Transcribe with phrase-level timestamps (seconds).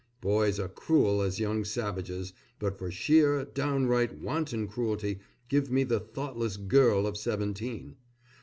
[0.21, 5.99] Boys are cruel as young savages, but for sheer, downright, wanton cruelty give me the
[5.99, 7.97] thoughtless girl of seventeen.